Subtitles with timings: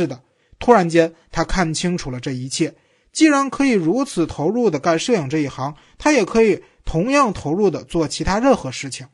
[0.00, 0.22] 是的，
[0.58, 2.74] 突然间他看清楚了这一切。
[3.12, 9.08] 既然可以如此投入的干摄影这一行，他也可以同样投入的做其他任何事情，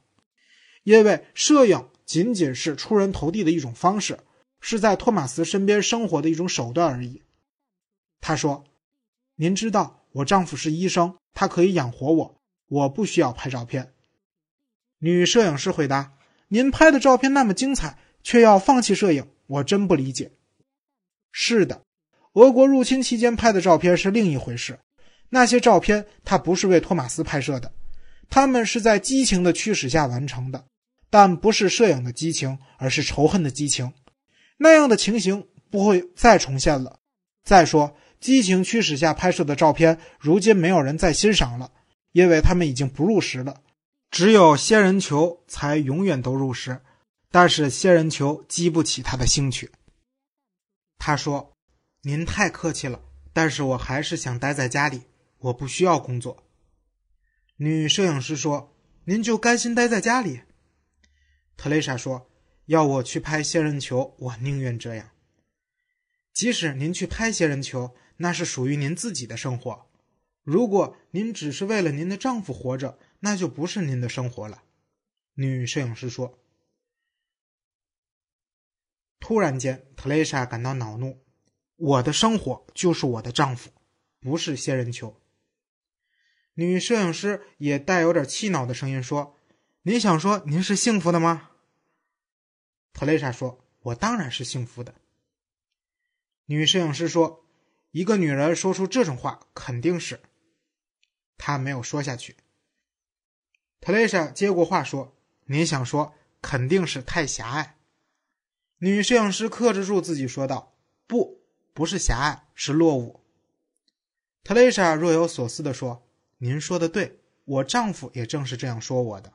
[0.85, 4.19] 因为摄影仅仅是出人头地的一种方式，
[4.61, 7.23] 是在托马斯身边生活的一种手段而已。
[8.21, 8.65] 他说
[9.37, 13.95] ：“您知道，我丈夫是医生，他可以养活我，我不需要拍照片。”
[15.01, 16.13] 女摄影师回答
[16.49, 20.33] ：“您拍的照片那么精彩，却要放弃摄影，我真不理解。”
[21.39, 21.83] 是的。
[22.33, 24.79] 俄国入侵期间拍的照片是另一回事，
[25.29, 27.71] 那些照片他不是为托马斯拍摄的，
[28.31, 30.65] 他们是在激情的驱使下完成的，
[31.11, 33.93] 但不是摄影的激情，而是仇恨的激情。
[34.57, 37.01] 那样的情形不会再重现了。
[37.45, 41.71] 再说，激情驱使下拍摄的照片，如今没有人再欣赏了，
[42.13, 43.61] 因为他们已经不入时了。
[44.11, 46.81] 只有仙人球才永远都入时，
[47.31, 49.71] 但是仙人球激不起他的兴趣。
[50.99, 51.53] 他说。
[52.03, 55.03] 您太客气了，但是我还是想待在家里，
[55.39, 56.45] 我不需要工作。
[57.57, 60.43] 女摄影师说：“您就甘心待在家里？”
[61.59, 62.31] 特蕾莎说
[62.67, 65.11] ：“要我去拍仙人球，我宁愿这样。
[66.33, 69.91] 即使您去拍仙人球，那是属于您自己的生活。
[70.45, 74.63] 如果您只是为了您的丈夫活着，那就不是您的生活了。”
[75.35, 76.39] 女摄影师说。
[79.19, 81.23] 突然间，特蕾莎感到恼怒。
[81.77, 83.71] 我的生活就是我的丈夫，
[84.21, 85.21] 不是仙人球。
[86.55, 89.37] 女摄影师也带有点气恼的声音说
[89.83, 91.51] ：“您想说您是幸福的吗？”
[92.95, 94.95] 特蕾莎说：“我当然是幸福的。”
[96.47, 97.45] 女摄影师说
[97.93, 100.21] ：“一个女人说出这种话，肯定是……”
[101.37, 102.37] 她没有说下去。
[103.81, 105.15] 特蕾莎接过话说
[105.45, 107.76] ：“您想说，肯定是太狭隘。”
[108.79, 110.75] 女摄影师克制住自己说道
[111.07, 111.37] ：“不。”
[111.77, 113.21] 不是狭隘，是落伍。
[114.43, 116.09] 特蕾莎若有所思地说
[116.41, 119.35] ：“您说的对，我丈夫也正是这样说我的。”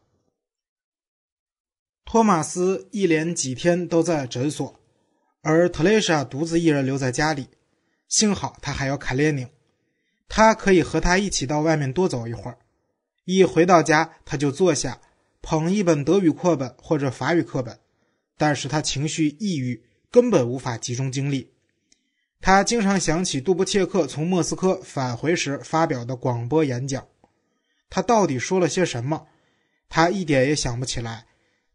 [2.03, 4.79] 托马斯一连几天都在诊所，
[5.41, 7.47] 而特蕾莎独自一人留在家里。
[8.07, 9.47] 幸好他还有卡列宁，
[10.27, 12.57] 他可以和他一起到外面多走一会儿。
[13.25, 14.99] 一回到家，他就坐下，
[15.43, 17.79] 捧一本德语课本或者法语课本，
[18.41, 21.52] 但是他情绪抑郁，根本无法集中精力。
[22.40, 27.06] 他经常想起杜布切克从莫斯科返回时发表的广播演讲，
[27.88, 29.28] 他到底说了些什么？
[29.90, 31.28] 他一点也想不起来，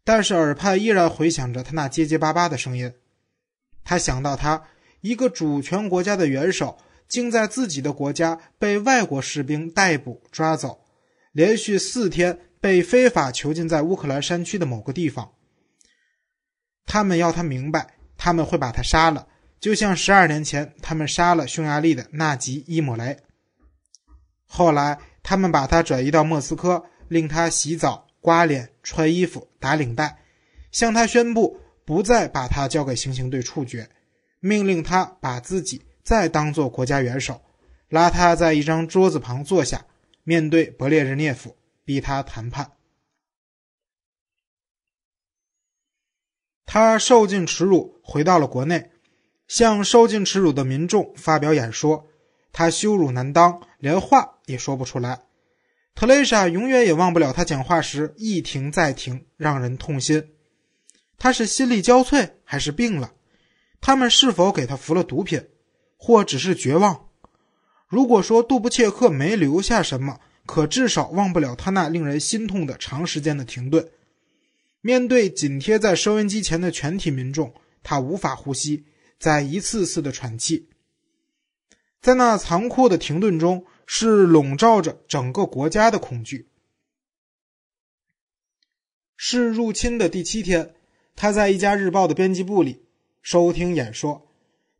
[0.03, 2.93] 但是耳畔依然回响着他那结结巴巴的声音。
[3.85, 4.61] 他想到，他
[4.99, 10.83] 一个主权国家的元首，竟在自己的国家被外国士兵逮捕抓走，
[11.31, 15.31] 连续四天被非法囚禁在乌克兰山区的某个地方。
[16.87, 19.27] 他们要他明白，他们会把他杀了。
[19.59, 23.17] 就像十二年前，他们杀了匈牙利的纳吉伊莫雷。
[24.45, 30.19] 后来，他们把他转移到莫斯科，令他洗澡、刮脸、穿衣服、打领带，
[30.71, 33.89] 向他宣布不再把他交给行刑队处决，
[34.39, 37.41] 命令他把自己再当做国家元首，
[37.89, 39.85] 拉他在一张桌子旁坐下，
[40.23, 42.71] 面对勃列日涅夫，逼他谈判。
[46.67, 48.91] 他受尽耻辱，回到了国内。
[49.47, 52.05] 向受尽耻辱的民众发表演说，
[52.51, 55.21] 他羞辱难当，连话也说不出来。
[55.95, 60.31] 特蕾莎永远也忘不了他讲话时一停再停，让人痛心。
[61.17, 63.13] 他是心力交瘁，还是病了？
[63.79, 65.47] 他们是否给他服了毒品，
[65.95, 67.07] 或只是绝望？
[67.87, 73.89] 如果说杜布切克没留下什么，可至少忘不了他那令人心痛的长时间的停顿。
[74.87, 77.53] 面对紧贴在收音机前的全体民众，
[77.83, 78.85] 他无法呼吸。
[79.19, 80.69] 在一次次的喘气，
[81.99, 86.47] 在那残酷的停顿中，是笼罩着整个国家的恐惧。
[89.17, 90.73] 是入侵的第七天，
[91.17, 92.85] 他在一家日报的编辑部里
[93.21, 94.29] 收听演说。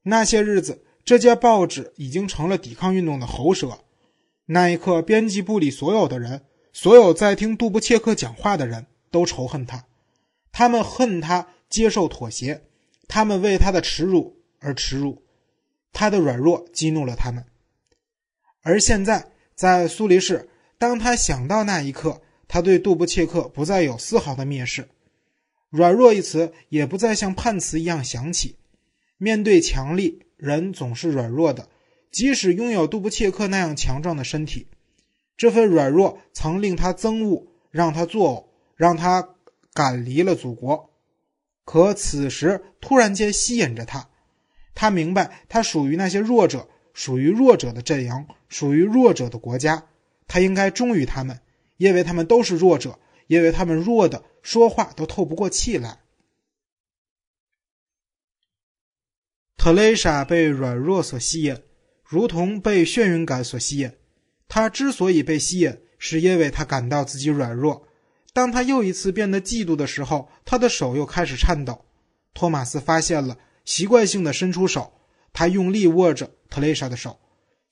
[0.03, 3.77] 那些日子，这家报纸已经成了抵抗运动的喉舌。
[4.45, 9.85] 那一刻，编辑部里所有的人，所有在听杜布切克讲话的人都仇恨他，
[10.57, 12.63] 他们恨他接受妥协。
[13.07, 15.21] 他们为他的耻辱而耻辱，
[15.93, 17.45] 他的软弱激怒了他们。
[18.63, 20.49] 而现在，在苏黎世，
[20.79, 24.89] 当他想到那一刻，他对杜布切克不再有丝毫的蔑视，
[25.69, 28.55] 软弱一词也不再像判词一样响起。
[29.19, 31.69] 面对强力，人总是软弱的，
[32.11, 34.65] 即使拥有杜布切克那样强壮的身体，
[35.37, 38.45] 这份软弱曾令他憎恶，让他作呕，
[38.75, 39.35] 让他
[39.77, 40.89] 赶离了祖国。
[41.63, 44.09] 可此时突然间吸引着他，
[44.73, 49.87] 他明白他属于那些弱者，属于弱者的阵营，属于弱者的国家。
[50.27, 51.39] 他应该忠于他们，
[51.77, 52.97] 因为他们都是弱者，
[53.27, 55.99] 因为他们弱的说话都透不过气来。
[59.57, 61.55] 特蕾莎被软弱所吸引，
[62.03, 63.91] 如同被眩晕感所吸引。
[64.47, 67.86] 她之所以被吸引，是因为她感到自己软弱。
[68.37, 71.85] 当他又一次变得嫉妒的时候，他的手又开始颤抖。
[72.35, 73.35] 托马斯发现了，
[73.65, 74.93] 习惯性的伸出手，
[75.33, 77.19] 他用力握着特蕾莎的手，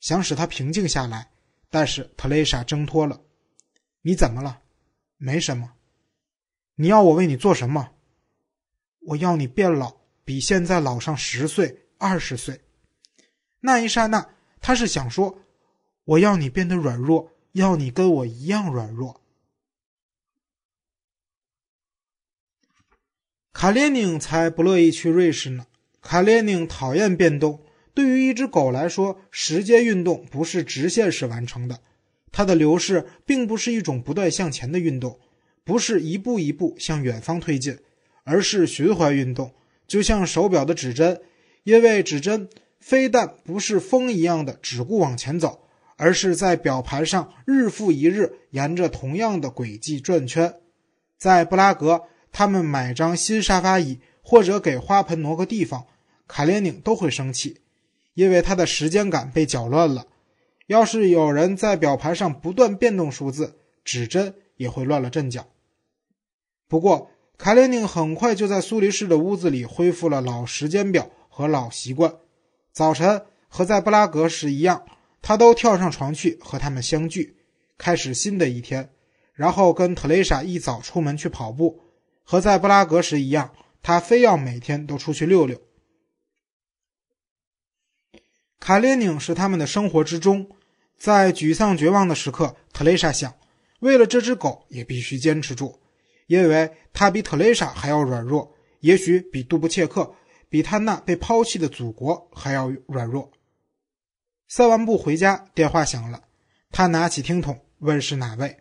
[0.00, 1.30] 想使她平静下来。
[1.70, 3.20] 但是特蕾莎挣脱了。
[4.02, 4.58] 你怎么了？
[5.18, 5.74] 没什么。
[6.74, 7.90] 你要我为你做什么？
[9.02, 9.94] 我要你变老。
[10.24, 12.62] 比现在老上十岁、二十岁，
[13.60, 14.30] 那一刹那，
[14.60, 15.38] 他是想说
[16.04, 19.20] ：“我要你变得软弱，要你跟我一样软弱。”
[23.58, 25.64] 卡列宁才不乐意去瑞士呢。
[26.02, 27.62] 卡列宁讨厌变动。
[27.94, 31.78] 对于一只狗来说，时间运动不是直线式完成的，
[32.30, 35.18] 它的流逝并不是一种不断向前的运动，
[35.64, 37.78] 不是一步一步向远方推进，
[38.24, 39.50] 而是循环运动。
[39.86, 41.22] 就像手表的指针，
[41.64, 45.66] 因为指针非但不是风一样的只顾往前走，
[45.96, 50.56] 而是在表盘上日复一日沿着同样的轨迹转圈。
[51.16, 52.02] 在布拉格，
[52.38, 55.86] 他们买张新沙发椅或者给花盆挪个地方，
[56.28, 57.62] 卡列宁都会生气，
[58.12, 60.06] 因为他的时间感被搅乱了。
[60.66, 65.46] 要是有人在表盘上不断变动数字，指针也会乱了阵脚。
[66.68, 72.16] 不过，卡列宁很快就在苏黎世的屋子里恢复了老时间表和老习惯。
[72.70, 74.84] 早晨和在布拉格时一样，
[75.22, 77.38] 他都跳上床去和他们相聚，
[77.78, 78.90] 开始新的一天。
[79.32, 81.80] 然后跟特蕾莎一早出门去跑步，
[82.28, 85.62] 和在布拉格时一样，他非要每天都出去溜溜。
[88.58, 90.50] 卡列宁是他们的生活之中，
[90.98, 93.32] 在沮丧绝望的时刻，特蕾莎想，
[93.78, 95.80] 为了这只狗也必须坚持住。
[96.26, 100.12] 因为他比特蕾莎还要软弱，也许比杜布切克、
[100.48, 103.30] 比他那被抛弃的祖国还要软弱。
[104.48, 106.24] 散完步回家，电话响了，
[106.72, 108.56] 他拿起听筒问是哪位。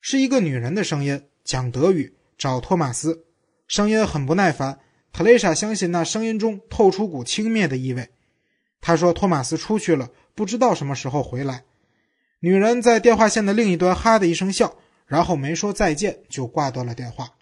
[0.00, 3.26] 是一个女人的声音，讲德语，找托马斯。
[3.68, 4.80] 声音很不耐烦。
[5.12, 8.08] 特蕾莎相信那声音中透出股轻蔑的意味。
[8.80, 11.64] 他说：“托马斯出去了，不知道什么时候回来。”
[12.40, 14.76] 女人在电话线的另一端哈的一声笑。
[15.06, 17.34] 然后没说再见就挂断了电话。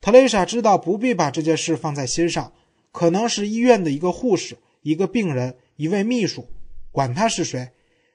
[0.00, 2.54] 特蕾莎知道不必把这件事放在心上，
[2.90, 6.48] 可能是医院的一个护士、一个病人、一位秘书，
[6.90, 7.72] 管他是谁。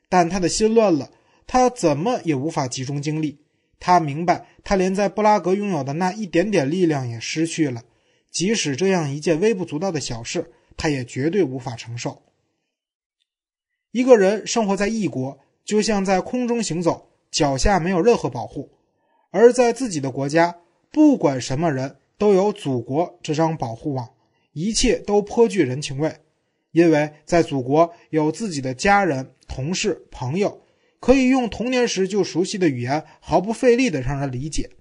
[0.09, 1.11] 但他的心乱了，
[1.45, 3.37] 他怎么也无法集中精力。
[3.79, 7.83] 他明白，他连在布拉格拥有的那一点点力量也失去了。
[8.31, 12.21] 即使这样一件微不足道的小事，他也绝对无法承受。
[13.91, 17.05] 一个人生活在异国，就像在空中行走。
[17.29, 18.71] 脚下没有任何保护，
[19.31, 20.55] 而在自己的国家，
[20.91, 24.09] 不管什么人都有祖国这张保护网，
[24.53, 26.15] 一切都颇具人情味。
[26.71, 30.61] 因为在祖国有自己的家人、同事、朋友，
[30.99, 34.71] 可以用童年时就熟悉的语言，毫不费力的让人理解。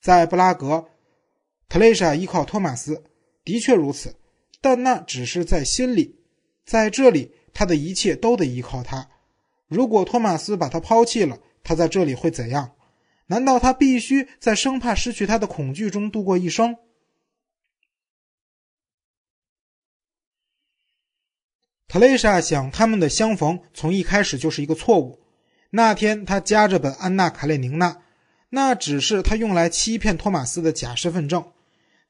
[0.00, 0.88] 在布拉格，
[1.68, 3.04] 特蕾莎依靠托马斯，
[3.44, 4.16] 的确如此，
[4.60, 6.16] 但那只是在心里。
[6.64, 9.08] 在这里，他的一切都得依靠他。
[9.66, 12.76] 如果托马斯把他抛弃了，他在这里会怎样？
[13.26, 16.76] 难道他必须在生怕失去他的恐惧中度过一生？
[21.88, 25.21] 特蕾莎想，他们的相逢从一开始就是一个错误。
[25.74, 27.90] 那天他夹着本《安娜·卡列宁娜》，
[28.50, 31.42] 那只是他用来欺骗托马斯的假身份证。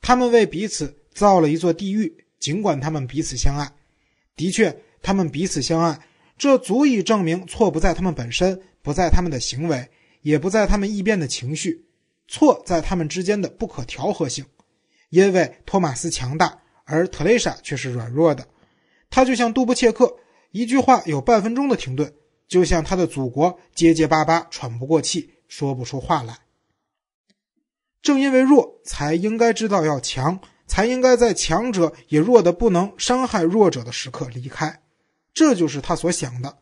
[0.01, 3.71] 他们为彼此造了一座地狱，尽管他们彼此相爱。
[4.35, 6.01] 的确，他们彼此相爱，
[6.37, 8.61] 这足以证明错不在他们本身。
[8.83, 9.89] 不在他们的行为，
[10.23, 11.85] 也不在他们异变的情绪，
[12.27, 14.45] 错在他们之间的不可调和性。
[15.09, 18.45] 因为托马斯强大，而特蕾莎却是软弱的。
[19.09, 20.17] 他就像杜布切克，
[20.51, 22.09] 一句话有半分钟的停顿；
[22.53, 26.39] 就像他的祖国，结结巴巴，喘不过气，说不出话来。
[28.03, 34.83] 正因为弱，才应该知道要强，才应该在强者也弱的不能伤害弱者的时刻离开。
[35.33, 36.59] 这就是他所想的。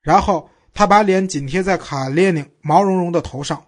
[0.00, 0.48] 然后。
[0.72, 3.66] 他把脸紧贴在卡列宁毛茸茸的头上，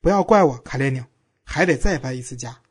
[0.00, 1.04] 不要怪我，卡列宁，
[1.44, 2.62] 还得再搬一次家。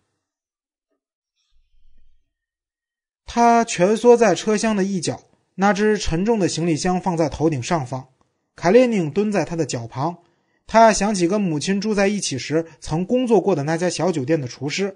[3.24, 5.22] 他蜷缩在车厢的一角，
[5.56, 8.10] 那只沉重的行李箱放在头顶上方。
[8.56, 10.20] 卡列宁蹲在他的脚旁，
[10.68, 14.96] 他想起跟母亲住在一起时曾工作过的那家小酒店的厨师。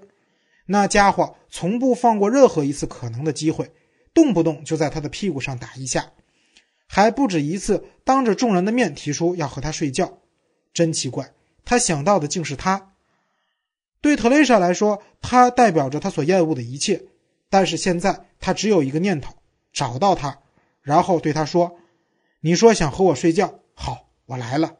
[0.66, 3.72] 那家伙从不放过任何一次可能的机会，
[4.14, 6.12] 动不动就在他的屁股上打一下，
[6.86, 10.18] 还不止一次当着众人的面提出要和他睡觉。
[10.72, 11.32] 真奇怪，
[11.64, 12.92] 他想到的竟是他。
[14.00, 17.02] 对特蕾莎来说，他代表着他所厌恶的一切。
[17.50, 19.34] 但是现在，他只有一个念头：
[19.72, 20.38] 找到他，
[20.90, 21.78] 然后对他说
[22.42, 24.78] ：“你说想和我睡觉，好，我来了。”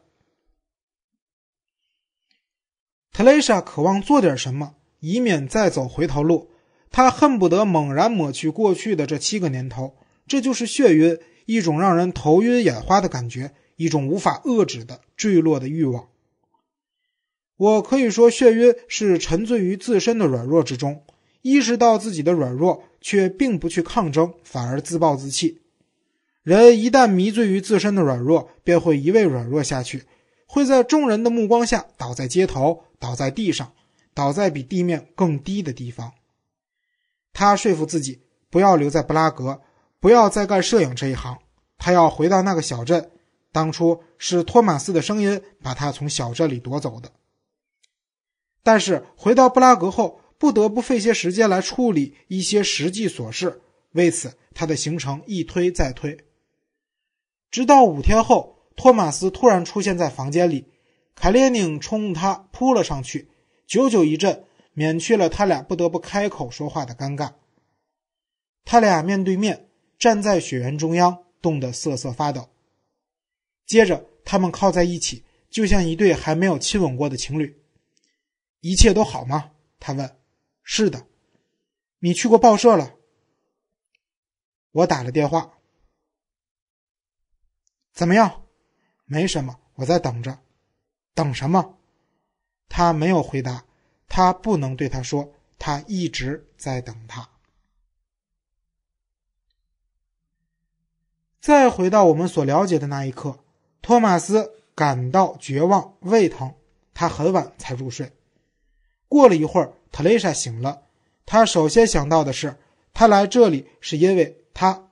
[3.13, 6.51] 特蕾莎渴望做点什么，以免再走回头路。
[6.89, 9.95] 她恨不得猛然抹去过去的这七个年头。
[10.27, 16.09] 这就是血晕，一种让人头晕眼花的感觉，一种无法遏制的坠落的欲望。
[17.55, 21.05] 我可以说，血晕是沉醉于自身的软弱之中，
[21.41, 25.60] 意识到自己的软弱，却并不去抗争，反而自暴自弃。
[26.43, 30.05] 人一旦迷醉于自身的软弱，便会一味软弱下去，
[30.47, 32.85] 会在众人的目光下倒在街头。
[33.01, 33.73] 倒在地上，
[34.13, 36.13] 倒在比地面更低的地方。
[37.33, 38.21] 他说服自己
[38.51, 39.59] 不要留在布拉格，
[39.99, 41.39] 不要再干摄影这一行。
[41.79, 43.09] 他要回到那个小镇。
[43.51, 47.11] 当初是托马斯的声音把他从小镇里夺走的。
[48.61, 53.63] 但是回到布拉格后，不得不费些时间来处理一些实际琐事。
[53.93, 56.15] 为此，他的行程一推再推，
[57.51, 60.69] 直到五天后，托马斯突然出现在房间里。
[61.13, 63.29] 凯列宁冲他扑了上去，
[63.67, 67.33] 久久一震，免去了他俩不得不开口说话的尴尬。
[68.63, 72.49] 他俩面对面站在雪原中央，冻得瑟瑟发抖。
[73.67, 77.61] 接着，他们靠在一起，就像一对还没有亲吻过的情侣。
[78.61, 79.51] 一切都好吗？
[79.79, 80.17] 他问。
[80.63, 81.05] 是的。
[81.99, 82.95] 你去过报社了？
[84.71, 85.57] 我打了电话。
[87.91, 88.43] 怎么样？
[89.05, 90.39] 没什么，我在等着。
[91.13, 91.77] 等什么？
[92.69, 93.65] 他没有回答。
[94.07, 97.29] 他不能对他说，他一直在等他。
[101.39, 103.39] 再回到我们所了解的那一刻，
[103.81, 106.53] 托马斯感到绝望、胃疼，
[106.93, 108.11] 他很晚才入睡。
[109.07, 110.83] 过了一会儿，特蕾莎醒了。
[111.25, 112.57] 他首先想到的是，
[112.93, 114.89] 他来这里是因为他，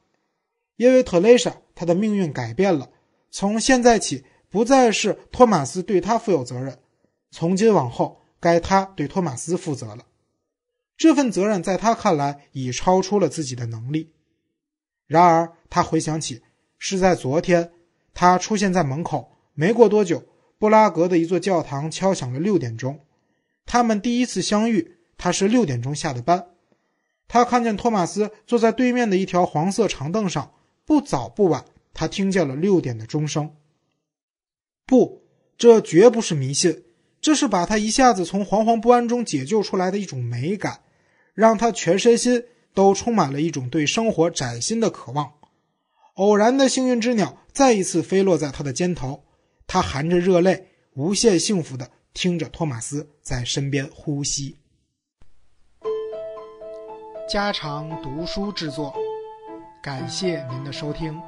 [0.77, 2.89] 因为特蕾莎，他的命运改变了。
[3.31, 4.25] 从现在起。
[4.51, 6.79] 不再是托马斯对他负有责任，
[7.29, 10.07] 从今往后该他对托马斯负责了。
[10.97, 14.11] 这份责任在他看来已超出了自己的能力。
[15.05, 16.41] 然而，他回想起
[16.79, 17.73] 是在昨天，
[18.15, 19.37] 他出现在门口。
[19.53, 20.23] 没过多久，
[20.57, 23.01] 布拉格的一座教堂敲响了六点钟。
[23.67, 26.47] 他们第一次相遇，他是六点钟下的班。
[27.27, 30.53] 他看见托马斯坐在对面的一条黄色长凳上。
[30.89, 33.55] 不早不晚，他听见了六点的钟声。
[34.87, 35.21] 不，
[35.55, 36.83] 这绝不是迷信，
[37.21, 40.81] 这是把他一下子从惶惶不安中解救出来的一种美感，
[41.35, 42.43] 让他全身心
[42.73, 45.33] 都充满了一种对生活崭新的渴望。
[46.15, 49.23] 偶然的幸运之鸟再一次飞落在他的肩头，
[49.67, 54.57] 他含着热泪，无限幸福地听着托马斯在身边呼吸。
[57.29, 58.91] 家常读书制作，
[59.81, 61.21] 感谢您的收听。